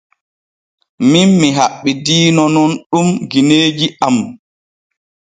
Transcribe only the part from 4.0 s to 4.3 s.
am.